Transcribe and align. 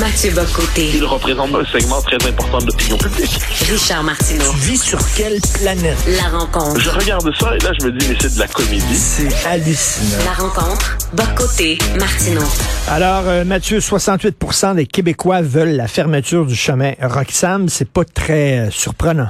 Mathieu 0.00 0.32
Bocoté. 0.32 0.90
Il 0.94 1.04
représente 1.04 1.54
un 1.54 1.64
segment 1.66 2.00
très 2.02 2.16
important 2.26 2.58
de 2.58 2.66
l'opinion 2.66 2.96
publique. 2.96 3.38
Richard 3.70 4.02
Martineau. 4.02 4.50
Tu 4.50 4.56
vis 4.70 4.82
sur 4.82 4.98
quelle 5.14 5.40
planète? 5.60 5.96
La 6.08 6.36
rencontre. 6.36 6.80
Je 6.80 6.90
regarde 6.90 7.30
ça 7.38 7.54
et 7.54 7.58
là, 7.60 7.70
je 7.78 7.86
me 7.86 7.92
dis, 7.92 8.06
mais 8.08 8.16
c'est 8.20 8.34
de 8.34 8.38
la 8.40 8.48
comédie. 8.48 8.96
C'est 8.96 9.46
hallucinant. 9.46 10.24
La 10.24 10.32
rencontre. 10.32 10.98
Bocoté. 11.12 11.78
Martineau. 11.98 12.42
Alors, 12.88 13.22
euh, 13.26 13.44
Mathieu, 13.44 13.78
68% 13.78 14.74
des 14.74 14.86
Québécois 14.86 15.42
veulent 15.42 15.76
la 15.76 15.86
fermeture 15.86 16.44
du 16.44 16.56
chemin 16.56 16.92
Roxham. 17.00 17.68
C'est 17.68 17.88
pas 17.88 18.04
très 18.04 18.58
euh, 18.58 18.70
surprenant. 18.70 19.28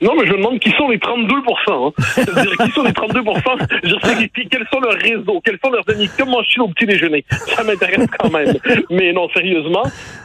Non, 0.00 0.14
mais 0.14 0.26
je 0.26 0.32
me 0.32 0.38
demande 0.38 0.58
qui 0.58 0.70
sont 0.72 0.88
les 0.88 0.98
32 0.98 1.34
hein. 1.36 1.92
C'est-à-dire, 1.98 2.56
qui 2.58 2.70
sont 2.70 2.82
les 2.82 2.92
32% 2.92 3.78
Je 3.82 4.06
sais 4.06 4.28
quels 4.50 4.66
sont 4.72 4.80
leurs 4.80 4.98
réseaux, 4.98 5.40
quels 5.44 5.58
sont 5.64 5.70
leurs 5.70 5.88
amis, 5.88 6.10
comment 6.18 6.42
je 6.42 6.50
suis 6.50 6.60
au 6.60 6.68
petit 6.68 6.86
déjeuner. 6.86 7.24
Ça 7.30 7.64
m'intéresse 7.64 8.06
quand 8.18 8.30
même. 8.30 8.54
Mais 8.90 9.12
non, 9.12 9.28
sérieusement, 9.30 9.84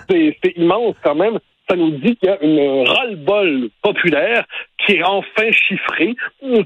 c'est 0.09 0.35
immense 0.55 0.95
quand 1.03 1.15
même. 1.15 1.39
Ça 1.69 1.75
nous 1.77 1.91
dit 1.91 2.17
qu'il 2.17 2.27
y 2.27 2.31
a 2.31 2.37
une 2.41 2.85
ras-le-bol 2.85 3.69
populaire 3.81 4.43
qui 4.85 4.93
est 4.93 5.03
enfin 5.03 5.51
chiffré 5.51 6.15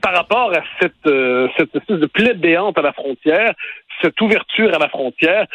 par 0.02 0.16
rapport 0.16 0.52
à 0.52 0.62
cette, 0.82 0.94
euh, 1.06 1.48
cette 1.58 1.76
espèce 1.76 2.00
de 2.00 2.06
plaie 2.08 2.34
béante 2.34 2.78
à 2.78 2.82
la 2.82 2.94
frontière, 2.94 3.54
cette 4.06 4.22
ouverture 4.22 4.74
à 4.74 4.78
la 4.78 4.90
frontière 4.90 5.46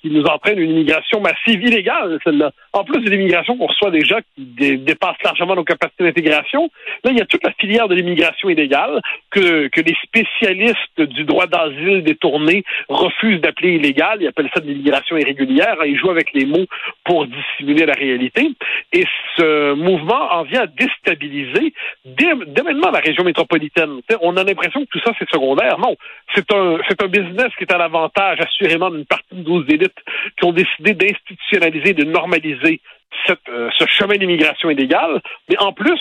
qui 0.00 0.10
nous 0.10 0.24
entraîne 0.24 0.58
une 0.58 0.70
immigration 0.70 1.20
massive 1.20 1.62
illégale, 1.62 2.18
celle-là. 2.24 2.50
En 2.72 2.84
plus 2.84 3.00
de 3.00 3.10
l'immigration 3.10 3.56
qu'on 3.56 3.66
reçoit 3.66 3.90
déjà 3.90 4.20
qui 4.34 4.78
dépasse 4.78 5.16
largement 5.24 5.54
nos 5.54 5.64
capacités 5.64 6.04
d'intégration, 6.04 6.68
là, 7.04 7.10
il 7.12 7.18
y 7.18 7.20
a 7.20 7.26
toute 7.26 7.44
la 7.44 7.52
filière 7.52 7.88
de 7.88 7.94
l'immigration 7.94 8.48
illégale 8.48 9.00
que, 9.30 9.70
les 9.82 9.96
spécialistes 10.04 11.00
du 11.00 11.24
droit 11.24 11.46
d'asile 11.46 12.04
détourné 12.04 12.62
refusent 12.88 13.40
d'appeler 13.40 13.74
illégale. 13.74 14.18
Ils 14.20 14.28
appellent 14.28 14.50
ça 14.54 14.60
de 14.60 14.66
l'immigration 14.66 15.16
irrégulière. 15.16 15.76
Ils 15.84 15.98
jouent 15.98 16.10
avec 16.10 16.32
les 16.34 16.46
mots 16.46 16.66
pour 17.04 17.26
dissimuler 17.26 17.86
la 17.86 17.94
réalité. 17.94 18.48
Et 18.92 19.04
ce 19.36 19.74
mouvement 19.74 20.32
en 20.32 20.44
vient 20.44 20.62
à 20.62 20.66
déstabiliser 20.66 21.72
dès, 22.04 22.34
maintenant 22.62 22.90
la 22.90 23.00
région 23.00 23.24
métropolitaine. 23.24 24.00
on 24.20 24.36
a 24.36 24.44
l'impression 24.44 24.84
que 24.84 24.90
tout 24.90 25.00
ça, 25.04 25.12
c'est 25.18 25.28
secondaire. 25.30 25.78
Non, 25.78 25.96
c'est 26.34 26.52
un, 26.52 26.78
un 26.78 27.08
business 27.08 27.50
qui 27.62 27.72
est 27.72 27.74
à 27.74 27.78
l'avantage, 27.78 28.40
assurément, 28.40 28.90
d'une 28.90 29.06
partie 29.06 29.34
de 29.34 29.48
nos 29.48 29.64
élites 29.64 29.98
qui 30.38 30.44
ont 30.44 30.52
décidé 30.52 30.94
d'institutionnaliser, 30.94 31.94
de 31.94 32.04
normaliser 32.04 32.80
euh, 33.28 33.70
ce 33.78 33.86
chemin 33.86 34.16
d'immigration 34.16 34.70
illégale. 34.70 35.20
Mais 35.48 35.58
en 35.58 35.72
plus, 35.72 36.00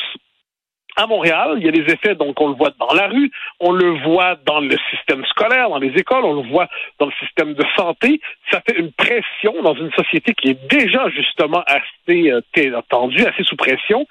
à 0.98 1.08
Montréal, 1.08 1.56
il 1.58 1.66
y 1.66 1.70
a 1.70 1.72
des 1.72 1.92
effets, 1.94 2.16
donc 2.16 2.40
on 2.42 2.50
le 2.50 2.56
voit 2.56 2.72
dans 2.80 2.94
la 2.94 3.08
rue, 3.08 3.32
on 3.60 3.72
le 3.72 3.92
voit 4.04 4.36
dans 4.46 4.60
le 4.60 4.76
système 4.90 5.24
scolaire, 5.26 5.70
dans 5.70 5.80
les 5.80 5.94
écoles, 5.98 6.26
on 6.26 6.42
le 6.42 6.50
voit 6.50 6.68
dans 7.00 7.06
le 7.06 7.12
système 7.20 7.54
de 7.54 7.64
santé. 7.78 8.20
Ça 8.52 8.62
fait 8.68 8.78
une 8.78 8.92
pression 8.92 9.62
dans 9.62 9.76
une 9.76 9.92
société 9.92 10.34
qui 10.34 10.50
est 10.50 10.68
déjà 10.70 11.10
justement 11.10 11.64
assez 11.66 12.32
euh, 12.32 12.42
tendue, 12.90 13.26
assez 13.26 13.44
sous 13.44 13.56
pression. 13.56 14.06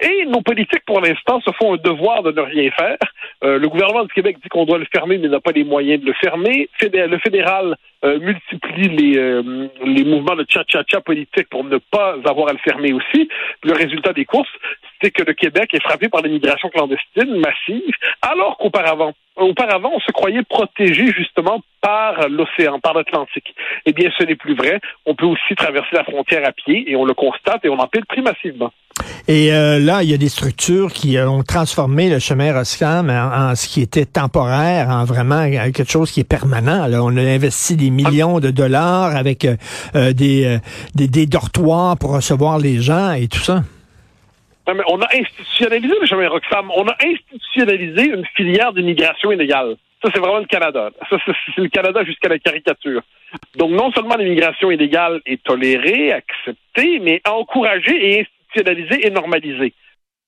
Et 0.00 0.24
nos 0.26 0.42
politiques, 0.42 0.84
pour 0.86 1.00
l'instant, 1.00 1.40
se 1.40 1.52
font 1.52 1.74
un 1.74 1.76
devoir 1.76 2.22
de 2.22 2.32
ne 2.32 2.40
rien 2.40 2.70
faire. 2.72 2.98
Euh, 3.42 3.58
le 3.58 3.68
gouvernement 3.68 4.04
du 4.04 4.12
Québec 4.12 4.38
dit 4.42 4.48
qu'on 4.48 4.64
doit 4.64 4.78
le 4.78 4.86
fermer, 4.92 5.18
mais 5.18 5.28
n'a 5.28 5.40
pas 5.40 5.52
les 5.52 5.64
moyens 5.64 6.00
de 6.00 6.06
le 6.06 6.12
fermer. 6.14 6.68
Le 6.80 7.18
fédéral 7.18 7.76
euh, 8.04 8.18
multiplie 8.18 8.88
les, 8.88 9.18
euh, 9.18 9.68
les 9.84 10.04
mouvements 10.04 10.36
de 10.36 10.46
cha-cha-cha 10.48 11.00
politique 11.00 11.48
pour 11.50 11.64
ne 11.64 11.78
pas 11.78 12.16
avoir 12.24 12.48
à 12.48 12.52
le 12.52 12.58
fermer 12.58 12.92
aussi. 12.92 13.28
Le 13.62 13.72
résultat 13.72 14.12
des 14.12 14.24
courses, 14.24 14.52
c'est 15.02 15.10
que 15.10 15.22
le 15.22 15.32
Québec 15.32 15.74
est 15.74 15.82
frappé 15.82 16.08
par 16.08 16.22
l'immigration 16.22 16.68
clandestine 16.68 17.36
massive, 17.36 17.94
alors 18.22 18.56
qu'auparavant, 18.58 19.12
auparavant, 19.36 19.92
on 19.94 20.00
se 20.00 20.12
croyait 20.12 20.42
protégé 20.42 21.06
justement 21.12 21.62
par 21.80 22.28
l'océan, 22.28 22.78
par 22.78 22.94
l'Atlantique. 22.94 23.54
Eh 23.84 23.92
bien, 23.92 24.10
ce 24.16 24.24
n'est 24.24 24.36
plus 24.36 24.54
vrai. 24.54 24.80
On 25.06 25.14
peut 25.14 25.26
aussi 25.26 25.54
traverser 25.56 25.94
la 25.94 26.04
frontière 26.04 26.46
à 26.46 26.52
pied 26.52 26.90
et 26.90 26.96
on 26.96 27.04
le 27.04 27.14
constate 27.14 27.64
et 27.64 27.68
on 27.68 27.78
en 27.78 27.86
paie 27.86 28.00
le 28.16 28.22
massivement. 28.22 28.72
Et 29.26 29.52
euh, 29.52 29.78
là, 29.80 30.02
il 30.02 30.10
y 30.10 30.14
a 30.14 30.18
des 30.18 30.28
structures 30.28 30.92
qui 30.92 31.18
ont 31.18 31.42
transformé 31.42 32.10
le 32.10 32.18
chemin 32.18 32.52
Roscam 32.52 33.10
en, 33.10 33.54
ce 33.54 33.68
qui 33.68 33.80
était 33.80 34.04
temporaire, 34.04 34.88
en 34.88 35.04
vraiment 35.04 35.50
quelque 35.50 35.90
chose 35.90 36.10
qui 36.10 36.20
est 36.20 36.28
permanent. 36.28 36.86
Là. 36.86 37.02
On 37.02 37.16
a 37.16 37.22
investi 37.22 37.76
des 37.76 37.90
millions 37.90 38.38
de 38.38 38.50
dollars 38.50 39.16
avec 39.16 39.44
euh, 39.44 39.56
euh, 39.96 40.12
des, 40.12 40.58
des, 40.94 41.26
dortoirs 41.26 41.96
pour 41.98 42.14
recevoir 42.14 42.58
les 42.58 42.80
gens 42.80 43.12
et 43.12 43.26
tout 43.28 43.40
ça. 43.40 43.62
on 44.66 45.00
a 45.00 45.08
institutionnalisé 45.16 45.94
le 46.00 46.06
chemin 46.06 46.28
Roxham. 46.28 46.70
On 46.76 46.86
a 46.86 46.96
institutionnalisé 47.02 48.10
une 48.10 48.24
filière 48.36 48.72
d'immigration 48.72 49.32
illégale. 49.32 49.76
Ça, 50.02 50.10
c'est 50.12 50.20
vraiment 50.20 50.38
le 50.38 50.44
Canada. 50.44 50.90
Ça, 51.08 51.16
c'est 51.26 51.62
le 51.62 51.68
Canada 51.68 52.04
jusqu'à 52.04 52.28
la 52.28 52.38
caricature. 52.38 53.00
Donc, 53.56 53.70
non 53.70 53.90
seulement 53.92 54.16
l'immigration 54.16 54.70
illégale 54.70 55.22
est 55.24 55.42
tolérée, 55.42 56.12
acceptée, 56.12 57.00
mais 57.00 57.22
encouragée 57.26 58.18
et 58.18 58.26
et 58.56 59.10
normalisé. 59.10 59.74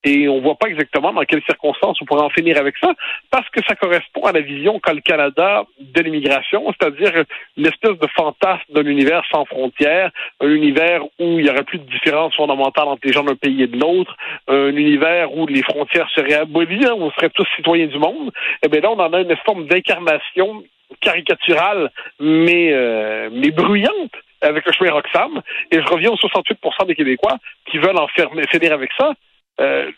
Et 0.04 0.28
on 0.28 0.36
ne 0.36 0.40
voit 0.40 0.54
pas 0.54 0.68
exactement 0.68 1.12
dans 1.12 1.22
quelles 1.22 1.42
circonstances 1.42 2.00
on 2.00 2.04
pourrait 2.04 2.22
en 2.22 2.30
finir 2.30 2.58
avec 2.58 2.76
ça, 2.80 2.92
parce 3.30 3.48
que 3.50 3.60
ça 3.66 3.74
correspond 3.74 4.22
à 4.22 4.30
la 4.30 4.40
vision 4.40 4.78
qu'a 4.78 4.94
le 4.94 5.00
Canada 5.00 5.64
de 5.80 6.00
l'immigration, 6.00 6.64
c'est-à-dire 6.72 7.24
l'espèce 7.56 7.98
de 7.98 8.06
fantasme 8.16 8.72
d'un 8.72 8.86
univers 8.86 9.24
sans 9.32 9.44
frontières, 9.46 10.12
un 10.40 10.48
univers 10.48 11.02
où 11.18 11.40
il 11.40 11.44
n'y 11.44 11.50
aurait 11.50 11.64
plus 11.64 11.78
de 11.78 11.90
différence 11.90 12.36
fondamentale 12.36 12.86
entre 12.86 13.04
les 13.04 13.12
gens 13.12 13.24
d'un 13.24 13.34
pays 13.34 13.64
et 13.64 13.66
de 13.66 13.78
l'autre, 13.78 14.14
un 14.46 14.76
univers 14.76 15.36
où 15.36 15.46
les 15.48 15.62
frontières 15.62 16.08
seraient 16.14 16.34
abolies, 16.34 16.86
hein, 16.86 16.94
où 16.96 17.02
on 17.02 17.10
serait 17.10 17.30
tous 17.30 17.46
citoyens 17.56 17.86
du 17.86 17.98
monde. 17.98 18.28
Et 18.62 18.66
eh 18.66 18.68
bien 18.68 18.82
là, 18.82 18.92
on 18.92 19.00
en 19.00 19.12
a 19.12 19.20
une 19.20 19.36
forme 19.44 19.66
d'incarnation 19.66 20.62
caricaturale, 21.00 21.90
mais, 22.20 22.72
euh, 22.72 23.28
mais 23.32 23.50
bruyante 23.50 24.12
avec 24.46 24.66
le 24.66 24.72
chemin 24.72 24.92
Roxham. 24.92 25.42
Et 25.70 25.80
je 25.80 25.86
reviens 25.86 26.10
aux 26.10 26.16
68 26.16 26.58
des 26.86 26.94
Québécois 26.94 27.36
qui 27.70 27.78
veulent 27.78 27.98
en 27.98 28.08
finir 28.08 28.72
avec 28.72 28.90
ça. 28.98 29.12
Euh, 29.60 29.90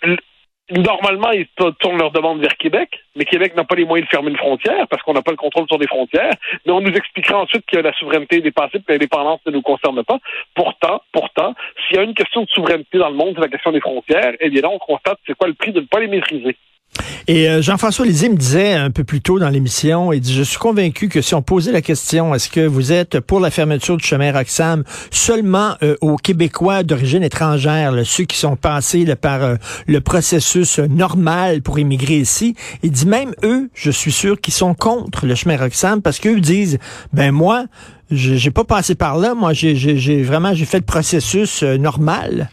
normalement, 0.70 1.30
ils 1.30 1.46
tournent 1.78 1.98
leur 1.98 2.10
demande 2.10 2.40
vers 2.40 2.56
Québec, 2.56 2.90
mais 3.16 3.24
Québec 3.24 3.56
n'a 3.56 3.64
pas 3.64 3.74
les 3.74 3.84
moyens 3.84 4.06
de 4.06 4.10
fermer 4.10 4.30
une 4.30 4.36
frontière 4.36 4.86
parce 4.88 5.02
qu'on 5.02 5.14
n'a 5.14 5.22
pas 5.22 5.30
le 5.30 5.36
contrôle 5.36 5.66
sur 5.68 5.78
des 5.78 5.86
frontières. 5.86 6.34
Mais 6.66 6.72
on 6.72 6.80
nous 6.80 6.92
expliquera 6.92 7.38
ensuite 7.38 7.64
que 7.66 7.78
la 7.78 7.92
souveraineté 7.94 8.36
est 8.36 8.42
dépassée, 8.42 8.78
que 8.78 8.92
l'indépendance 8.92 9.40
ne 9.46 9.52
nous 9.52 9.62
concerne 9.62 10.02
pas. 10.04 10.18
Pourtant, 10.54 11.02
pourtant, 11.12 11.54
s'il 11.86 11.96
y 11.96 12.00
a 12.00 12.02
une 12.02 12.14
question 12.14 12.42
de 12.42 12.48
souveraineté 12.48 12.98
dans 12.98 13.08
le 13.08 13.16
monde, 13.16 13.34
c'est 13.34 13.42
la 13.42 13.48
question 13.48 13.72
des 13.72 13.80
frontières. 13.80 14.34
Et 14.34 14.46
eh 14.46 14.50
bien 14.50 14.62
là, 14.62 14.70
on 14.70 14.78
constate 14.78 15.18
c'est 15.26 15.36
quoi 15.36 15.48
le 15.48 15.54
prix 15.54 15.72
de 15.72 15.80
ne 15.80 15.86
pas 15.86 16.00
les 16.00 16.08
maîtriser. 16.08 16.56
Et 17.26 17.48
euh, 17.48 17.60
Jean-François 17.60 18.06
Lisée 18.06 18.28
me 18.28 18.36
disait 18.36 18.72
un 18.72 18.90
peu 18.90 19.04
plus 19.04 19.20
tôt 19.20 19.38
dans 19.38 19.48
l'émission, 19.48 20.12
il 20.12 20.20
dit, 20.20 20.34
je 20.34 20.42
suis 20.42 20.58
convaincu 20.58 21.08
que 21.08 21.20
si 21.20 21.34
on 21.34 21.42
posait 21.42 21.72
la 21.72 21.82
question, 21.82 22.34
est-ce 22.34 22.48
que 22.48 22.66
vous 22.66 22.92
êtes 22.92 23.20
pour 23.20 23.40
la 23.40 23.50
fermeture 23.50 23.96
du 23.96 24.04
chemin 24.06 24.32
Roxham 24.32 24.84
seulement 25.10 25.74
euh, 25.82 25.96
aux 26.00 26.16
Québécois 26.16 26.82
d'origine 26.82 27.22
étrangère, 27.22 27.92
ceux 28.04 28.24
qui 28.24 28.38
sont 28.38 28.56
passés 28.56 29.04
par 29.16 29.42
euh, 29.42 29.56
le 29.86 30.00
processus 30.00 30.78
normal 30.78 31.62
pour 31.62 31.78
immigrer 31.78 32.18
ici, 32.18 32.54
il 32.82 32.92
dit 32.92 33.06
même 33.06 33.34
eux, 33.44 33.68
je 33.74 33.90
suis 33.90 34.12
sûr 34.12 34.40
qu'ils 34.40 34.54
sont 34.54 34.74
contre 34.74 35.26
le 35.26 35.34
chemin 35.34 35.56
Roxham 35.56 36.00
parce 36.00 36.18
qu'eux 36.18 36.40
disent, 36.40 36.78
ben 37.12 37.30
moi, 37.32 37.64
j'ai 38.10 38.50
pas 38.50 38.64
passé 38.64 38.94
par 38.94 39.18
là, 39.18 39.34
moi 39.34 39.52
j'ai 39.52 40.22
vraiment 40.22 40.54
j'ai 40.54 40.64
fait 40.64 40.78
le 40.78 40.84
processus 40.84 41.62
normal. 41.62 42.48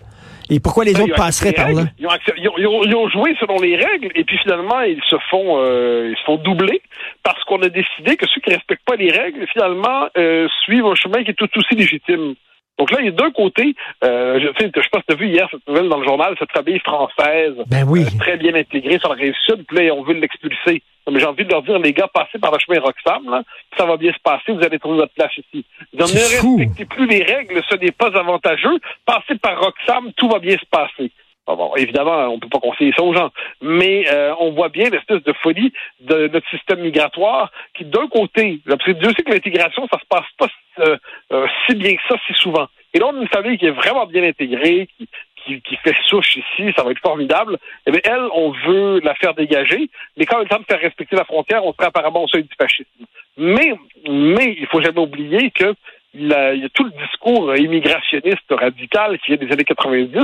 Et 0.50 0.60
pourquoi 0.60 0.86
les 0.86 1.00
autres 1.00 1.16
passeraient 1.16 1.54
par 1.54 1.72
là? 1.72 1.84
Ils 1.98 2.96
ont, 2.96 3.10
joué 3.10 3.36
selon 3.40 3.60
les 3.60 3.76
règles 3.76 4.12
et 4.16 4.24
puis 4.24 4.38
finalement, 4.40 4.82
ils 4.82 5.02
se 5.10 5.16
font, 5.30 5.60
euh, 5.60 6.12
ils 6.12 6.18
se 6.18 6.24
font 6.24 6.38
doubler 6.38 6.82
parce 7.24 7.44
qu'on 7.46 7.62
a 7.62 7.70
décidé 7.70 8.16
que 8.16 8.28
ceux 8.28 8.42
qui 8.42 8.54
respectent 8.54 8.86
pas 8.86 8.96
les 8.96 9.12
règles, 9.12 9.46
finalement, 9.52 10.08
euh, 10.18 10.48
suivent 10.64 10.86
un 10.86 10.96
chemin 10.96 11.24
qui 11.24 11.32
est 11.32 11.36
tout 11.36 11.50
aussi 11.56 11.76
légitime. 11.76 12.36
Donc 12.78 12.92
là, 12.92 12.98
il 13.00 13.06
y 13.06 13.10
a 13.10 13.12
d'un 13.12 13.32
côté, 13.32 13.74
euh, 14.04 14.40
je, 14.40 14.48
sais, 14.60 14.70
je 14.76 14.82
sais 14.82 14.90
pas 14.92 15.00
si 15.00 15.06
tu 15.08 15.14
as 15.14 15.16
vu 15.16 15.28
hier 15.28 15.48
cette 15.50 15.66
nouvelle 15.68 15.88
dans 15.88 16.00
le 16.00 16.06
journal, 16.06 16.36
cette 16.38 16.52
famille 16.52 16.80
française, 16.80 17.54
ben 17.68 17.86
oui. 17.88 18.04
Euh, 18.04 18.20
très 18.20 18.38
bien 18.38 18.54
intégrée 18.54 19.00
sur 19.00 19.10
la 19.10 19.16
rive 19.16 19.34
sud, 19.46 19.66
puis 19.68 19.88
là, 19.88 19.94
on 19.94 20.04
veut 20.04 20.14
l'expulser. 20.14 20.82
Mais 21.10 21.20
j'ai 21.20 21.26
envie 21.26 21.46
de 21.46 21.52
leur 21.52 21.62
dire, 21.62 21.78
les 21.80 21.94
gars, 21.94 22.10
passez 22.14 22.40
par 22.40 22.52
le 22.52 22.60
chemin 22.60 22.80
Roxham, 22.80 23.30
là, 23.30 23.44
ça 23.78 23.86
va 23.86 23.96
bien 23.96 24.12
se 24.12 24.20
passer, 24.24 24.52
vous 24.52 24.64
allez 24.64 24.80
trouver 24.80 24.98
votre 24.98 25.14
place 25.14 25.32
ici. 25.38 25.64
ne 25.94 26.02
respectez 26.02 26.86
plus 26.86 27.08
les 27.08 27.24
règles, 27.24 27.62
ce 27.70 27.76
n'est 27.76 27.92
pas 27.92 28.10
avantageux. 28.18 28.80
Passez 29.06 29.36
par 29.36 29.60
Roxham, 29.60 30.12
tout 30.18 30.28
va 30.28 30.40
bien 30.40 30.58
se 30.58 30.66
passer. 30.66 31.12
Bon, 31.48 31.76
évidemment, 31.76 32.28
on 32.30 32.40
peut 32.40 32.50
pas 32.50 32.60
conseiller 32.60 32.92
ça 32.98 33.04
aux 33.04 33.14
gens, 33.14 33.30
mais 33.62 34.06
euh, 34.12 34.34
on 34.40 34.52
voit 34.54 34.70
bien 34.70 34.90
l'espèce 34.90 35.22
de 35.24 35.34
folie 35.44 35.72
de 36.00 36.28
notre 36.28 36.50
système 36.50 36.80
migratoire 36.80 37.52
qui, 37.76 37.86
d'un 37.86 38.08
côté, 38.08 38.60
parce 38.68 38.84
que 38.84 38.92
Dieu 38.92 39.10
sait 39.16 39.22
que 39.22 39.32
l'intégration, 39.32 39.88
ça 39.92 40.00
se 40.00 40.06
passe 40.10 40.26
pas 40.40 40.48
euh, 40.80 40.98
euh, 41.32 41.48
si 41.66 41.76
bien 41.76 41.96
que 41.96 42.02
ça, 42.08 42.16
si 42.28 42.34
souvent. 42.34 42.68
Et 42.94 43.00
là, 43.00 43.08
on 43.08 43.18
a 43.18 43.22
une 43.22 43.28
famille 43.28 43.58
qui 43.58 43.66
est 43.66 43.72
vraiment 43.72 44.06
bien 44.06 44.24
intégrée, 44.24 44.88
qui, 44.98 45.62
qui, 45.62 45.76
fait 45.78 45.96
souche 46.06 46.38
ici, 46.38 46.74
ça 46.76 46.84
va 46.84 46.92
être 46.92 47.00
formidable. 47.00 47.58
Eh 47.86 47.92
bien, 47.92 48.02
elle, 48.04 48.28
on 48.34 48.52
veut 48.52 49.00
la 49.02 49.14
faire 49.16 49.34
dégager, 49.34 49.90
mais 50.18 50.26
quand 50.26 50.44
temps 50.46 50.60
de 50.60 50.66
faire 50.66 50.80
respecter 50.80 51.16
la 51.16 51.26
frontière, 51.26 51.64
on 51.66 51.74
serait 51.74 51.88
apparemment 51.88 52.24
au 52.24 52.28
seuil 52.28 52.44
du 52.44 52.56
fascisme. 52.60 52.90
Mais, 53.38 53.74
mais 54.10 54.56
il 54.58 54.66
faut 54.68 54.82
jamais 54.82 55.00
oublier 55.00 55.52
que 55.52 55.76
il 56.18 56.30
y 56.30 56.66
a 56.66 56.70
tout 56.74 56.86
le 56.86 56.92
discours 56.92 57.56
immigrationniste 57.58 58.50
radical 58.50 59.20
qui 59.20 59.34
est 59.34 59.38
des 59.38 59.52
années 59.52 59.66
90 59.66 60.18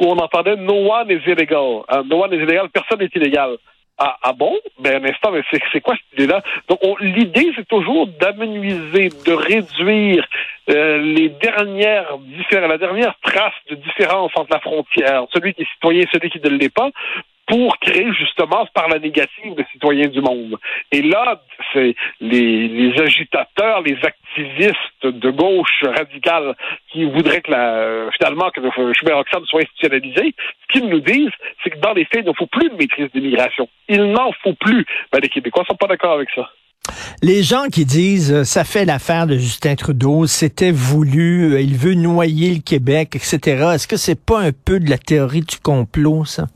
où 0.00 0.04
on 0.04 0.18
entendait 0.18 0.56
no 0.56 0.74
one 0.74 1.10
is 1.10 1.22
illegal. 1.26 1.84
Hein, 1.88 2.02
no 2.10 2.22
one 2.22 2.32
is 2.32 2.42
illegal, 2.42 2.68
personne 2.68 2.98
n'est 2.98 3.10
illégal. 3.14 3.56
Ah, 4.02 4.16
ah 4.22 4.32
bon? 4.32 4.56
Ben, 4.78 5.04
un 5.04 5.08
instant, 5.10 5.30
mais 5.30 5.42
c'est 5.50 5.80
quoi 5.82 5.94
cette 5.94 6.18
idée-là? 6.18 6.42
Donc, 6.68 6.80
l'idée, 7.00 7.52
c'est 7.54 7.68
toujours 7.68 8.06
d'amenuiser, 8.06 9.10
de 9.26 9.32
réduire 9.32 10.26
euh, 10.70 10.96
les 10.96 11.28
dernières 11.28 12.16
la 12.50 12.78
dernière 12.78 13.14
trace 13.22 13.52
de 13.68 13.74
différence 13.74 14.32
entre 14.36 14.52
la 14.52 14.60
frontière, 14.60 15.24
celui 15.34 15.52
qui 15.52 15.62
est 15.62 15.72
citoyen 15.74 16.02
et 16.02 16.08
celui 16.12 16.30
qui 16.30 16.40
ne 16.40 16.48
l'est 16.48 16.72
pas, 16.72 16.90
pour 17.50 17.76
créer 17.80 18.06
justement 18.12 18.64
par 18.74 18.88
la 18.88 19.00
négative 19.00 19.56
de 19.56 19.64
citoyens 19.72 20.06
du 20.06 20.20
monde. 20.20 20.56
Et 20.92 21.02
là, 21.02 21.42
c'est 21.72 21.96
les, 22.20 22.68
les, 22.68 23.02
agitateurs, 23.02 23.82
les 23.82 23.98
activistes 24.04 25.02
de 25.02 25.30
gauche 25.30 25.82
radicale 25.82 26.54
qui 26.92 27.04
voudraient 27.04 27.40
que 27.40 27.50
la, 27.50 28.08
finalement 28.16 28.50
que 28.50 28.60
le 28.60 28.70
chemin 28.94 29.16
Roxham 29.16 29.44
soit 29.46 29.62
institutionnalisé, 29.62 30.34
ce 30.62 30.72
qu'ils 30.72 30.88
nous 30.88 31.00
disent, 31.00 31.32
c'est 31.64 31.70
que 31.70 31.78
dans 31.80 31.92
les 31.92 32.04
faits, 32.04 32.22
il 32.24 32.28
ne 32.28 32.32
faut 32.34 32.46
plus 32.46 32.70
de 32.70 32.76
maîtrise 32.76 33.08
d'immigration. 33.12 33.68
Il 33.88 34.12
n'en 34.12 34.30
faut 34.44 34.54
plus. 34.54 34.86
Ben, 35.12 35.18
les 35.20 35.28
Québécois 35.28 35.64
sont 35.66 35.76
pas 35.76 35.88
d'accord 35.88 36.12
avec 36.12 36.28
ça. 36.32 36.48
Les 37.20 37.42
gens 37.42 37.66
qui 37.70 37.84
disent 37.84 38.32
euh, 38.32 38.44
ça 38.44 38.62
fait 38.62 38.84
l'affaire 38.84 39.26
de 39.26 39.36
Justin 39.36 39.74
Trudeau, 39.74 40.26
c'était 40.26 40.70
voulu, 40.70 41.54
euh, 41.54 41.60
il 41.60 41.76
veut 41.76 41.94
noyer 41.94 42.54
le 42.54 42.60
Québec, 42.60 43.16
etc. 43.16 43.72
Est-ce 43.74 43.88
que 43.88 43.96
c'est 43.96 44.24
pas 44.24 44.38
un 44.38 44.52
peu 44.52 44.78
de 44.78 44.88
la 44.88 44.98
théorie 44.98 45.42
du 45.42 45.58
complot, 45.58 46.24
ça? 46.24 46.46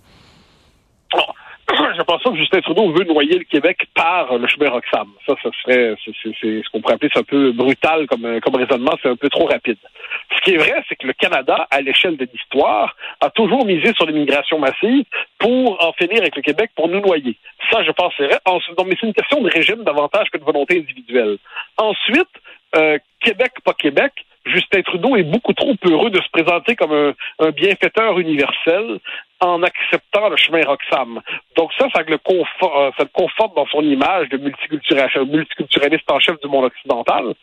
Je 1.96 2.02
pense 2.02 2.22
que 2.22 2.36
Justin 2.36 2.60
Trudeau 2.60 2.90
veut 2.92 3.04
noyer 3.04 3.38
le 3.38 3.44
Québec 3.44 3.86
par 3.94 4.36
le 4.36 4.46
chemin 4.46 4.70
Roxham. 4.70 5.08
Ça, 5.26 5.34
ça 5.42 5.50
serait, 5.62 5.94
ce 6.04 6.70
qu'on 6.70 6.80
pourrait 6.80 6.94
appeler, 6.94 7.10
c'est 7.12 7.20
un 7.20 7.24
peu 7.24 7.52
brutal 7.52 8.06
comme, 8.06 8.40
comme 8.40 8.56
raisonnement, 8.56 8.92
c'est 9.02 9.08
un 9.08 9.16
peu 9.16 9.28
trop 9.28 9.46
rapide. 9.46 9.78
Ce 10.36 10.40
qui 10.42 10.54
est 10.54 10.58
vrai, 10.58 10.82
c'est 10.88 10.96
que 10.96 11.06
le 11.06 11.12
Canada, 11.12 11.66
à 11.70 11.80
l'échelle 11.80 12.16
de 12.16 12.28
l'histoire, 12.32 12.96
a 13.20 13.30
toujours 13.30 13.64
misé 13.64 13.92
sur 13.94 14.06
l'immigration 14.06 14.58
massive 14.58 15.04
pour 15.38 15.84
en 15.84 15.92
finir 15.92 16.18
avec 16.18 16.36
le 16.36 16.42
Québec, 16.42 16.70
pour 16.76 16.88
nous 16.88 17.00
noyer. 17.00 17.36
Ça, 17.70 17.82
je 17.82 17.90
pense. 17.90 18.14
Donc, 18.76 18.86
mais 18.86 18.96
c'est 19.00 19.06
une 19.06 19.14
question 19.14 19.40
de 19.40 19.50
régime 19.50 19.82
davantage 19.84 20.30
que 20.30 20.38
de 20.38 20.44
volonté 20.44 20.78
individuelle. 20.78 21.38
Ensuite, 21.76 22.28
euh, 22.76 22.98
Québec, 23.20 23.52
pas 23.64 23.74
Québec, 23.74 24.12
Justin 24.46 24.82
Trudeau 24.82 25.16
est 25.16 25.22
beaucoup 25.22 25.54
trop 25.54 25.74
heureux 25.84 26.10
de 26.10 26.20
se 26.20 26.28
présenter 26.30 26.76
comme 26.76 27.14
un, 27.38 27.50
bienfaiteur 27.50 28.18
universel 28.18 28.98
en 29.44 29.62
acceptant 29.62 30.28
le 30.28 30.36
chemin 30.36 30.62
Roxham. 30.64 31.20
Donc 31.56 31.70
ça, 31.78 31.86
ça 31.94 32.02
le, 32.06 32.18
conforte, 32.18 33.00
euh, 33.00 33.04
conforte 33.12 33.54
dans 33.54 33.66
son 33.66 33.82
image 33.82 34.28
de 34.30 34.38
multiculturaliste 34.38 36.10
en 36.10 36.18
chef 36.18 36.40
du 36.40 36.48
monde 36.48 36.64
occidental. 36.64 37.34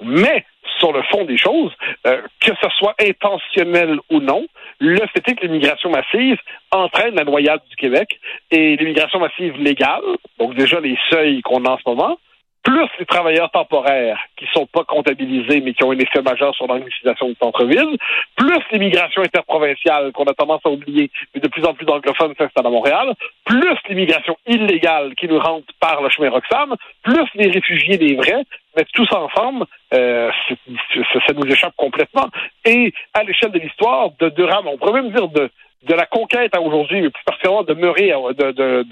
Mais 0.00 0.44
sur 0.78 0.92
le 0.92 1.02
fond 1.02 1.24
des 1.24 1.38
choses, 1.38 1.72
euh, 2.06 2.22
que 2.40 2.52
ce 2.62 2.68
soit 2.78 2.94
intentionnel 3.00 3.98
ou 4.10 4.20
non, 4.20 4.46
le 4.78 5.04
fait 5.08 5.26
est 5.26 5.34
que 5.34 5.46
l'immigration 5.46 5.90
massive 5.90 6.38
entraîne 6.70 7.14
la 7.14 7.24
noyade 7.24 7.62
du 7.68 7.76
Québec 7.76 8.20
et 8.50 8.76
l'immigration 8.76 9.18
massive 9.18 9.56
légale, 9.56 10.04
donc 10.38 10.54
déjà 10.54 10.78
les 10.80 10.96
seuils 11.10 11.40
qu'on 11.42 11.64
a 11.64 11.70
en 11.70 11.78
ce 11.78 11.88
moment, 11.88 12.18
plus 12.62 12.88
les 12.98 13.06
travailleurs 13.06 13.50
temporaires 13.50 14.18
qui 14.36 14.46
sont 14.52 14.66
pas 14.66 14.84
comptabilisés 14.84 15.60
mais 15.60 15.72
qui 15.72 15.84
ont 15.84 15.92
un 15.92 15.98
effet 15.98 16.22
majeur 16.22 16.54
sur 16.54 16.66
l'anglicisation 16.66 17.28
du 17.28 17.36
centre-ville, 17.40 17.96
plus 18.36 18.60
l'immigration 18.72 19.22
interprovinciale 19.22 20.12
qu'on 20.12 20.24
a 20.24 20.34
tendance 20.34 20.60
à 20.64 20.70
oublier, 20.70 21.10
mais 21.34 21.40
de 21.40 21.48
plus 21.48 21.64
en 21.64 21.74
plus 21.74 21.86
d'anglophones 21.86 22.34
s'installent 22.36 22.66
à 22.66 22.70
Montréal, 22.70 23.14
plus 23.44 23.76
l'immigration 23.88 24.36
illégale 24.46 25.14
qui 25.14 25.28
nous 25.28 25.38
rentre 25.38 25.66
par 25.80 26.02
le 26.02 26.10
chemin 26.10 26.30
Roxham, 26.30 26.74
plus 27.02 27.26
les 27.34 27.50
réfugiés 27.50 27.96
des 27.96 28.14
vrais, 28.16 28.44
mais 28.78 28.86
tous 28.94 29.08
ensemble, 29.12 29.66
euh, 29.92 30.30
ça, 31.26 31.32
nous 31.34 31.50
échappe 31.50 31.74
complètement. 31.76 32.28
Et 32.64 32.92
à 33.12 33.24
l'échelle 33.24 33.50
de 33.50 33.58
l'histoire, 33.58 34.10
de 34.20 34.28
Durham, 34.30 34.68
on 34.68 34.78
pourrait 34.78 35.02
même 35.02 35.12
dire 35.12 35.28
de 35.28 35.94
la 35.94 36.06
conquête 36.06 36.54
à 36.54 36.60
aujourd'hui, 36.60 37.00
mais 37.00 37.10
plus 37.10 37.24
particulièrement 37.24 37.62
de 37.64 37.74
Murray, 37.74 38.12
de, 38.36 38.52
de, 38.52 38.84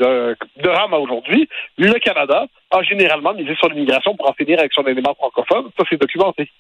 de, 0.61 0.69
à 0.69 0.99
aujourd'hui, 0.99 1.49
le 1.79 1.93
Canada 1.99 2.47
a 2.71 2.83
généralement 2.83 3.35
misé 3.35 3.55
sur 3.57 3.69
l'immigration 3.69 4.17
pour 4.17 4.29
en 4.29 4.33
finir 4.33 4.59
avec 4.59 4.73
son 4.73 4.83
élément 4.83 5.15
francophone. 5.15 5.67
Ça, 5.79 5.85
c'est 5.89 6.01
documenté. 6.01 6.51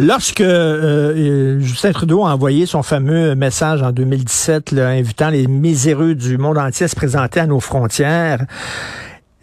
Lorsque 0.00 0.40
euh, 0.40 1.14
euh, 1.16 1.60
Justin 1.60 1.92
Trudeau 1.92 2.24
a 2.24 2.32
envoyé 2.34 2.66
son 2.66 2.82
fameux 2.82 3.34
message 3.34 3.82
en 3.82 3.92
2017, 3.92 4.72
là, 4.72 4.88
invitant 4.88 5.30
les 5.30 5.46
miséreux 5.46 6.14
du 6.14 6.38
monde 6.38 6.58
entier 6.58 6.84
à 6.84 6.88
se 6.88 6.96
présenter 6.96 7.40
à 7.40 7.46
nos 7.46 7.60
frontières, 7.60 8.40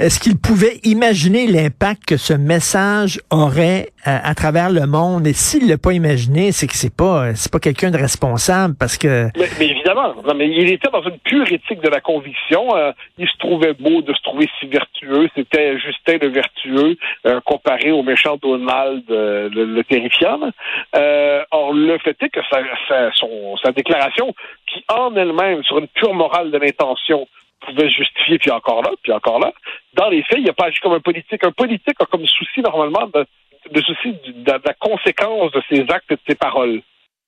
est-ce 0.01 0.19
qu'il 0.19 0.37
pouvait 0.39 0.79
imaginer 0.83 1.45
l'impact 1.45 2.05
que 2.05 2.17
ce 2.17 2.33
message 2.33 3.19
aurait 3.29 3.89
euh, 4.07 4.17
à, 4.23 4.33
travers 4.33 4.71
le 4.71 4.87
monde? 4.87 5.27
Et 5.27 5.33
s'il 5.33 5.69
l'a 5.69 5.77
pas 5.77 5.93
imaginé, 5.93 6.51
c'est 6.51 6.65
que 6.65 6.73
c'est 6.73 6.95
pas 6.95 7.35
c'est 7.35 7.51
pas 7.51 7.59
quelqu'un 7.59 7.91
de 7.91 7.97
responsable 7.97 8.75
parce 8.79 8.97
que. 8.97 9.27
Mais, 9.37 9.67
évidemment, 9.67 10.15
mais 10.35 10.49
il 10.49 10.71
était 10.71 10.89
dans 10.89 11.03
une 11.03 11.19
pure 11.19 11.51
éthique 11.51 11.81
de 11.81 11.89
la 11.89 12.01
conviction. 12.01 12.75
Euh, 12.75 12.91
il 13.19 13.27
se 13.27 13.37
trouvait 13.37 13.73
beau 13.73 14.01
de 14.01 14.13
se 14.13 14.21
trouver 14.23 14.49
si 14.59 14.65
vertueux. 14.65 15.29
C'était 15.35 15.77
Justin 15.77 16.17
le 16.19 16.29
vertueux 16.29 16.97
euh, 17.27 17.39
comparé 17.45 17.91
au 17.91 18.01
méchant 18.01 18.37
Donald 18.41 19.03
le, 19.07 19.49
le, 19.49 19.83
terrifiant. 19.83 20.39
or, 21.51 21.73
le 21.73 21.97
fait 21.99 22.17
est 22.21 22.29
que 22.29 22.39
sa, 22.49 23.11
son, 23.13 23.55
sa 23.63 23.71
déclaration, 23.71 24.33
qui 24.65 24.83
en 24.89 25.15
elle-même, 25.15 25.63
sur 25.63 25.77
une 25.77 25.87
pure 25.87 26.13
morale 26.13 26.49
de 26.49 26.57
l'intention, 26.57 27.27
pouvait 27.61 27.89
justifier, 27.89 28.37
puis 28.37 28.51
encore 28.51 28.81
là, 28.81 28.91
puis 29.01 29.11
encore 29.11 29.39
là. 29.39 29.53
Dans 29.93 30.09
les 30.09 30.23
faits, 30.23 30.39
il 30.39 30.45
n'a 30.45 30.53
pas 30.53 30.65
agi 30.65 30.79
comme 30.79 30.93
un 30.93 30.99
politique. 30.99 31.43
Un 31.43 31.51
politique 31.51 31.95
a 31.99 32.05
comme 32.05 32.25
souci, 32.25 32.61
normalement, 32.61 33.07
de, 33.07 33.81
souci 33.81 34.15
de, 34.25 34.51
la 34.51 34.73
conséquence 34.73 35.51
de 35.51 35.61
ses 35.69 35.81
actes 35.89 36.11
et 36.11 36.15
de 36.15 36.21
ses 36.27 36.35
paroles. 36.35 36.81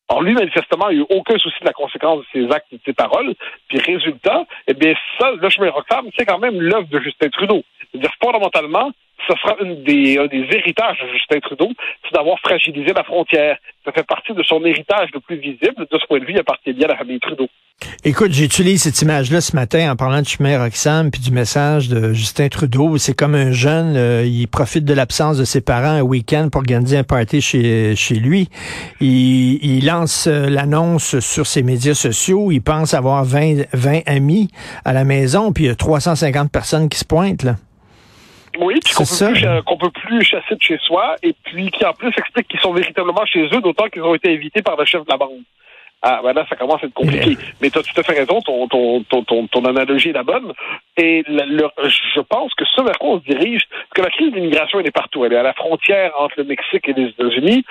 Or, 0.10 0.22
lui, 0.22 0.34
manifestement, 0.34 0.90
il 0.90 1.00
n'a 1.00 1.04
eu 1.04 1.08
aucun 1.10 1.38
souci 1.38 1.60
de 1.62 1.66
la 1.66 1.74
conséquence 1.74 2.20
de 2.20 2.26
ses 2.34 2.54
actes 2.54 2.68
et 2.74 2.78
de 2.78 2.82
ses 2.86 2.94
paroles. 2.94 3.34
Puis, 3.70 3.80
résultat, 3.80 4.46
eh 4.68 4.74
bien, 4.74 4.94
ça, 5.20 5.32
le 5.32 5.50
chemin 5.50 5.72
Roxham, 5.72 6.10
c'est 6.18 6.26
quand 6.26 6.40
même 6.40 6.60
l'œuvre 6.60 6.88
de 6.88 7.00
Justin 7.00 7.30
Trudeau. 7.30 7.64
C'est-à-dire, 7.92 8.12
fondamentalement, 8.22 8.92
ce 9.28 9.34
sera 9.42 9.56
une 9.62 9.84
des, 9.84 10.18
un 10.18 10.28
des 10.28 10.46
héritages 10.52 10.98
de 11.02 11.08
Justin 11.14 11.40
Trudeau, 11.40 11.72
c'est 12.04 12.14
d'avoir 12.16 12.40
fragilisé 12.40 12.94
la 12.94 13.04
frontière. 13.04 13.58
Ça 13.86 13.92
fait 13.92 14.06
partie 14.06 14.34
de 14.34 14.44
son 14.44 14.64
héritage 14.66 15.10
le 15.14 15.20
plus 15.20 15.38
visible. 15.38 15.88
De 15.92 15.98
ce 15.98 16.06
point 16.08 16.20
de 16.20 16.26
vue, 16.26 16.34
il 16.34 16.40
appartient 16.40 16.74
bien 16.74 16.88
à 16.88 16.92
la 16.92 16.98
famille 16.98 17.20
Trudeau. 17.20 17.48
Écoute, 18.06 18.32
j'utilise 18.32 18.84
cette 18.84 19.02
image-là 19.02 19.42
ce 19.42 19.56
matin 19.56 19.92
en 19.92 19.96
parlant 19.96 20.22
de 20.22 20.28
chemin 20.28 20.62
Roxham 20.62 21.12
puis 21.12 21.22
du 21.22 21.32
message 21.32 21.90
de 21.90 22.14
Justin 22.14 22.48
Trudeau. 22.48 22.98
C'est 22.98 23.14
comme 23.14 23.36
un 23.36 23.52
jeune, 23.52 23.96
euh, 23.98 24.26
il 24.26 24.48
profite 24.48 24.86
de 24.86 24.94
l'absence 24.94 25.38
de 25.38 25.44
ses 25.44 25.62
parents 25.62 25.98
un 25.98 26.02
week-end 26.02 26.50
pour 26.52 26.60
organiser 26.60 26.98
un 26.98 27.04
party 27.04 27.42
chez, 27.42 27.96
chez 27.96 28.16
lui. 28.16 28.50
Il, 29.02 29.60
il 29.64 29.86
lance 29.86 30.28
euh, 30.28 30.50
l'annonce 30.50 31.20
sur 31.20 31.48
ses 31.48 31.64
médias 31.64 31.96
sociaux. 31.96 32.52
Il 32.52 32.62
pense 32.62 32.94
avoir 32.94 33.26
20, 33.26 33.66
20 33.74 34.02
amis 34.06 34.50
à 34.86 34.94
la 34.94 35.04
maison, 35.04 35.52
puis 35.52 35.66
il 35.66 35.68
y 35.68 35.72
a 35.72 35.76
350 35.76 36.52
personnes 36.52 36.90
qui 36.90 37.00
se 37.00 37.06
pointent. 37.06 37.44
Là. 37.44 37.56
Oui, 38.60 38.80
puis 38.84 38.94
qu'on 38.94 39.78
peut, 39.78 39.90
peut 39.90 40.02
plus 40.02 40.24
chasser 40.24 40.56
de 40.56 40.62
chez 40.62 40.78
soi, 40.80 41.16
et 41.24 41.34
puis 41.44 41.72
qui 41.72 41.86
en 41.86 41.94
plus 41.94 42.10
explique 42.10 42.48
qu'ils 42.48 42.60
sont 42.60 42.74
véritablement 42.74 43.26
chez 43.26 43.46
eux, 43.46 43.62
d'autant 43.62 43.88
qu'ils 43.90 44.04
ont 44.04 44.16
été 44.16 44.34
invités 44.34 44.62
par 44.62 44.78
le 44.78 44.86
chef 44.86 45.04
de 45.04 45.10
la 45.10 45.18
bande. 45.18 45.42
Ah, 46.06 46.20
ben 46.22 46.34
là, 46.34 46.46
ça 46.50 46.58
commence 46.58 46.84
à 46.84 46.88
être 46.88 46.94
compliqué. 46.94 47.38
Mais 47.62 47.70
tu 47.70 47.80
as 47.80 47.82
tout 47.82 47.98
à 47.98 48.04
fait 48.04 48.20
raison, 48.20 48.42
ton, 48.42 48.68
ton, 48.68 49.04
ton, 49.04 49.48
ton, 49.48 49.66
analogie 49.66 50.10
est 50.10 50.14
la 50.14 50.24
bonne. 50.24 50.52
Et 50.98 51.24
je 51.26 52.20
pense 52.20 52.54
que 52.56 52.66
ce 52.66 52.82
vers 52.84 53.00
quoi 53.00 53.12
on 53.12 53.20
se 53.22 53.26
dirige, 53.26 53.64
parce 53.70 53.94
que 53.96 54.02
la 54.02 54.10
crise 54.10 54.34
d'immigration, 54.34 54.82
elle 54.82 54.88
est 54.88 54.92
partout. 54.92 55.24
Elle 55.24 55.32
est 55.32 55.38
à 55.38 55.44
la 55.44 55.54
frontière 55.54 56.12
entre 56.20 56.36
le 56.40 56.44
Mexique 56.44 56.90
et 56.90 56.94
les 56.94 57.08
États-Unis, 57.08 57.64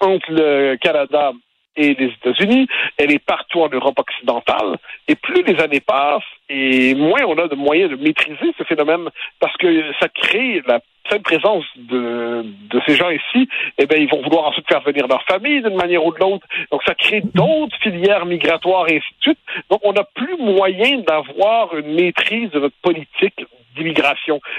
entre 0.00 0.30
le 0.30 0.76
Canada 0.76 1.32
et 1.76 1.94
les 1.94 2.06
États-Unis, 2.06 2.66
elle 2.96 3.12
est 3.12 3.24
partout 3.24 3.60
en 3.62 3.68
Europe 3.68 3.98
occidentale. 3.98 4.76
Et 5.08 5.14
plus 5.14 5.42
les 5.42 5.60
années 5.60 5.80
passent, 5.80 6.22
et 6.48 6.94
moins 6.94 7.22
on 7.26 7.38
a 7.38 7.48
de 7.48 7.54
moyens 7.54 7.90
de 7.90 7.96
maîtriser 7.96 8.52
ce 8.58 8.64
phénomène, 8.64 9.08
parce 9.38 9.56
que 9.56 9.84
ça 10.00 10.08
crée 10.08 10.62
la 10.66 10.80
pleine 11.04 11.22
présence 11.22 11.64
de, 11.76 12.44
de 12.44 12.80
ces 12.86 12.94
gens 12.94 13.10
ici, 13.10 13.48
eh 13.78 13.86
bien, 13.86 13.98
ils 13.98 14.08
vont 14.08 14.22
vouloir 14.22 14.46
ensuite 14.46 14.68
faire 14.68 14.82
venir 14.82 15.06
leur 15.08 15.22
famille 15.24 15.62
d'une 15.62 15.76
manière 15.76 16.04
ou 16.04 16.12
de 16.12 16.18
l'autre. 16.18 16.46
Donc, 16.70 16.82
ça 16.86 16.94
crée 16.94 17.22
d'autres 17.34 17.76
filières 17.82 18.26
migratoires 18.26 18.88
et 18.88 18.98
ainsi 18.98 19.14
de 19.18 19.22
suite. 19.22 19.38
Donc, 19.70 19.80
on 19.82 19.92
n'a 19.92 20.04
plus 20.04 20.36
moyen 20.38 20.98
d'avoir 20.98 21.74
une 21.76 21.94
maîtrise 21.94 22.50
de 22.50 22.60
notre 22.60 22.76
politique 22.82 23.44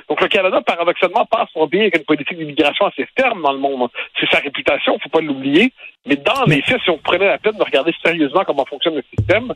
Donc 0.09 0.21
le 0.21 0.27
Canada, 0.27 0.61
paradoxalement, 0.61 1.25
passe 1.25 1.49
son 1.53 1.67
bien 1.67 1.81
avec 1.81 1.97
une 1.97 2.03
politique 2.03 2.37
d'immigration 2.37 2.85
assez 2.85 3.07
ferme 3.17 3.41
dans 3.41 3.53
le 3.53 3.59
monde. 3.59 3.89
C'est 4.19 4.29
sa 4.29 4.39
réputation, 4.39 4.97
faut 4.99 5.09
pas 5.09 5.21
l'oublier. 5.21 5.71
Mais 6.05 6.15
dans 6.15 6.45
les 6.45 6.61
faits, 6.61 6.81
si 6.83 6.89
on 6.89 6.97
prenait 6.97 7.27
la 7.27 7.37
peine 7.37 7.57
de 7.57 7.63
regarder 7.63 7.93
sérieusement 8.03 8.43
comment 8.45 8.65
fonctionne 8.65 8.95
le 8.95 9.03
système, 9.15 9.53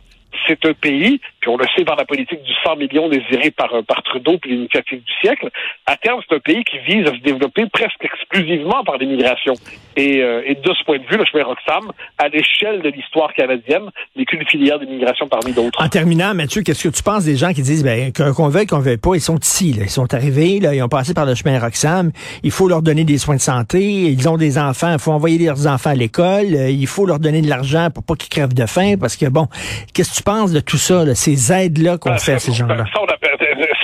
c'est 0.47 0.63
un 0.65 0.73
pays, 0.73 1.19
puis 1.39 1.49
on 1.49 1.57
le 1.57 1.65
sait 1.75 1.83
par 1.83 1.95
la 1.95 2.05
politique 2.05 2.43
du 2.43 2.53
100 2.63 2.75
millions 2.75 3.09
désiré 3.09 3.51
par, 3.51 3.71
par 3.87 4.03
Trudeau 4.03 4.37
puis 4.37 4.51
l'initiative 4.51 5.01
du 5.03 5.13
siècle, 5.21 5.49
à 5.85 5.97
terme, 5.97 6.21
c'est 6.27 6.35
un 6.35 6.39
pays 6.39 6.63
qui 6.63 6.77
vise 6.79 7.07
à 7.07 7.11
se 7.11 7.21
développer 7.21 7.65
presque 7.71 8.03
exclusivement 8.03 8.83
par 8.83 8.97
l'immigration. 8.97 9.53
Et, 9.95 10.21
euh, 10.21 10.41
et 10.45 10.55
de 10.55 10.73
ce 10.73 10.83
point 10.83 10.97
de 10.97 11.03
vue, 11.03 11.17
le 11.17 11.25
chemin 11.25 11.43
Roxham, 11.43 11.91
à 12.17 12.27
l'échelle 12.27 12.81
de 12.81 12.89
l'histoire 12.89 13.33
canadienne, 13.33 13.89
n'est 14.15 14.25
qu'une 14.25 14.45
filière 14.45 14.79
d'immigration 14.79 15.27
parmi 15.27 15.53
d'autres. 15.53 15.81
En 15.81 15.87
terminant, 15.87 16.33
Mathieu, 16.33 16.61
qu'est-ce 16.61 16.87
que 16.87 16.93
tu 16.95 17.03
penses 17.03 17.25
des 17.25 17.35
gens 17.35 17.53
qui 17.53 17.61
disent 17.61 17.83
ben, 17.83 18.11
qu'on 18.11 18.49
veuille, 18.49 18.67
qu'on 18.67 18.79
veuille 18.79 18.97
pas, 18.97 19.15
ils 19.15 19.21
sont 19.21 19.37
ici, 19.37 19.73
là, 19.73 19.83
ils 19.83 19.89
sont 19.89 20.13
arrivés, 20.13 20.59
là, 20.59 20.75
ils 20.75 20.83
ont 20.83 20.89
passé 20.89 21.13
par 21.13 21.25
le 21.25 21.35
chemin 21.35 21.59
Roxham, 21.59 22.11
il 22.43 22.51
faut 22.51 22.67
leur 22.67 22.81
donner 22.81 23.03
des 23.03 23.17
soins 23.17 23.35
de 23.35 23.41
santé, 23.41 23.81
ils 23.81 24.27
ont 24.27 24.37
des 24.37 24.57
enfants, 24.57 24.93
il 24.93 24.99
faut 24.99 25.11
envoyer 25.11 25.37
leurs 25.45 25.67
enfants 25.67 25.91
à 25.91 25.95
l'école, 25.95 26.53
euh, 26.53 26.69
il 26.69 26.87
faut 26.87 27.05
leur 27.05 27.19
donner 27.19 27.41
de 27.41 27.49
l'argent 27.49 27.89
pour 27.93 28.03
pas 28.03 28.15
qu'ils 28.15 28.29
crèvent 28.29 28.53
de 28.53 28.65
faim, 28.65 28.95
parce 28.99 29.15
que 29.15 29.27
bon, 29.27 29.47
qu'est-ce 29.93 30.11
que 30.11 30.17
tu 30.17 30.23
penses 30.23 30.51
de 30.51 30.59
tout 30.59 30.77
ça, 30.77 31.05
de 31.05 31.13
ces 31.13 31.51
aides-là 31.51 31.97
qu'on 31.97 32.09
ben, 32.09 32.19
fait 32.19 32.33
à 32.33 32.39
ces 32.39 32.53
gens-là? 32.53 32.85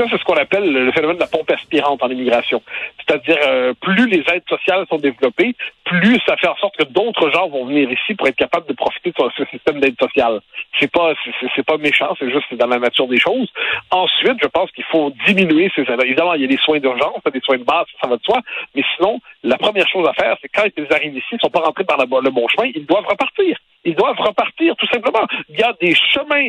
Ça, 0.01 0.07
c'est 0.09 0.17
ce 0.17 0.23
qu'on 0.23 0.33
appelle 0.33 0.67
le 0.67 0.91
phénomène 0.91 1.17
de 1.17 1.21
la 1.21 1.27
pompe 1.27 1.51
aspirante 1.51 2.01
en 2.01 2.09
immigration. 2.09 2.63
C'est-à-dire, 2.97 3.37
euh, 3.47 3.73
plus 3.79 4.07
les 4.07 4.23
aides 4.33 4.47
sociales 4.49 4.83
sont 4.89 4.97
développées, 4.97 5.55
plus 5.85 6.19
ça 6.25 6.35
fait 6.37 6.47
en 6.47 6.55
sorte 6.55 6.75
que 6.75 6.85
d'autres 6.85 7.29
gens 7.29 7.47
vont 7.49 7.65
venir 7.65 7.87
ici 7.91 8.15
pour 8.15 8.27
être 8.27 8.35
capables 8.35 8.65
de 8.65 8.73
profiter 8.73 9.11
de 9.11 9.15
ce 9.37 9.45
système 9.45 9.79
d'aide 9.79 9.95
sociale. 10.01 10.39
C'est 10.79 10.91
pas, 10.91 11.13
c'est 11.55 11.63
pas 11.63 11.77
méchant, 11.77 12.15
c'est 12.17 12.31
juste 12.31 12.51
dans 12.55 12.65
la 12.65 12.79
nature 12.79 13.07
des 13.07 13.19
choses. 13.19 13.47
Ensuite, 13.91 14.37
je 14.41 14.47
pense 14.47 14.71
qu'il 14.71 14.85
faut 14.85 15.13
diminuer 15.27 15.71
ces 15.75 15.83
aides. 15.83 16.01
Évidemment, 16.03 16.33
il 16.33 16.41
y 16.41 16.45
a 16.45 16.47
des 16.47 16.57
soins 16.57 16.79
d'urgence, 16.79 17.21
des 17.31 17.41
soins 17.41 17.59
de 17.59 17.63
base, 17.63 17.85
ça 18.01 18.07
va 18.07 18.17
de 18.17 18.23
soi. 18.23 18.39
Mais 18.73 18.83
sinon, 18.95 19.19
la 19.43 19.59
première 19.59 19.87
chose 19.87 20.07
à 20.07 20.13
faire, 20.13 20.35
c'est 20.41 20.49
quand 20.49 20.65
ils 20.75 20.91
arrivent 20.91 21.15
ici, 21.15 21.27
ils 21.33 21.39
sont 21.39 21.51
pas 21.51 21.59
rentrés 21.59 21.83
par 21.83 21.99
le 21.99 22.31
bon 22.31 22.47
chemin, 22.47 22.71
ils 22.73 22.87
doivent 22.87 23.05
repartir. 23.05 23.55
Ils 23.83 23.95
doivent 23.95 24.19
repartir, 24.19 24.75
tout 24.75 24.87
simplement. 24.87 25.25
Il 25.49 25.59
y 25.59 25.63
a 25.63 25.73
des 25.81 25.95
chemins 25.95 26.47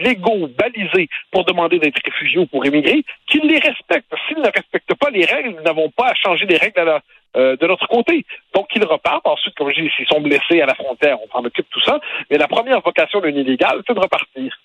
légaux, 0.00 0.48
balisés 0.48 1.08
pour 1.30 1.44
demander 1.44 1.78
d'être 1.78 2.00
réfugiés 2.04 2.38
ou 2.38 2.46
pour 2.46 2.64
émigrer, 2.64 3.04
qu'ils 3.26 3.46
les 3.46 3.58
respectent. 3.58 4.14
S'ils 4.26 4.38
ne 4.38 4.50
respectent 4.50 4.94
pas 4.94 5.10
les 5.10 5.24
règles, 5.24 5.50
nous 5.56 5.62
n'avons 5.62 5.90
pas 5.90 6.08
à 6.08 6.14
changer 6.14 6.46
les 6.46 6.56
règles 6.56 7.00
euh, 7.36 7.56
de 7.56 7.66
notre 7.66 7.86
côté. 7.88 8.24
Donc, 8.54 8.68
ils 8.74 8.84
repartent. 8.84 9.26
Ensuite, 9.26 9.54
comme 9.54 9.70
je 9.70 9.82
dis, 9.82 9.90
s'ils 9.96 10.06
sont 10.06 10.20
blessés 10.20 10.60
à 10.60 10.66
la 10.66 10.74
frontière, 10.74 11.18
on 11.22 11.28
s'en 11.28 11.44
occupe 11.44 11.68
tout 11.70 11.80
ça. 11.80 12.00
Mais 12.30 12.38
la 12.38 12.48
première 12.48 12.80
vocation 12.80 13.20
d'un 13.20 13.30
illégal, 13.30 13.82
c'est 13.86 13.94
de 13.94 14.00
repartir. 14.00 14.58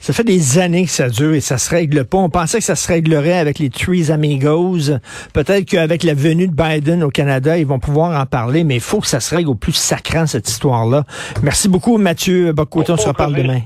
Ça 0.00 0.14
fait 0.14 0.24
des 0.24 0.58
années 0.58 0.86
que 0.86 0.90
ça 0.90 1.10
dure 1.10 1.34
et 1.34 1.40
ça 1.40 1.58
se 1.58 1.68
règle 1.68 2.04
pas. 2.06 2.18
On 2.18 2.30
pensait 2.30 2.58
que 2.58 2.64
ça 2.64 2.74
se 2.74 2.88
réglerait 2.88 3.38
avec 3.38 3.58
les 3.58 3.68
Trees 3.68 4.10
Amigos. 4.10 4.96
Peut-être 5.34 5.66
qu'avec 5.66 6.02
la 6.04 6.14
venue 6.14 6.48
de 6.48 6.54
Biden 6.54 7.02
au 7.02 7.10
Canada, 7.10 7.58
ils 7.58 7.66
vont 7.66 7.78
pouvoir 7.78 8.18
en 8.18 8.24
parler, 8.24 8.64
mais 8.64 8.76
il 8.76 8.80
faut 8.80 9.00
que 9.00 9.06
ça 9.06 9.20
se 9.20 9.34
règle 9.34 9.50
au 9.50 9.54
plus 9.54 9.74
sacrant, 9.74 10.26
cette 10.26 10.48
histoire-là. 10.48 11.04
Merci 11.42 11.68
beaucoup, 11.68 11.98
Mathieu 11.98 12.52
Bocoton. 12.52 12.94
On 12.94 12.96
se 12.96 13.08
reparle 13.08 13.34
demain. 13.34 13.60